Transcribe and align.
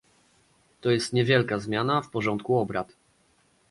To 0.81 0.91
jest 0.91 1.13
niewielka 1.13 1.59
zmiana 1.59 2.01
w 2.01 2.09
porządku 2.09 2.59
obrad 2.59 2.95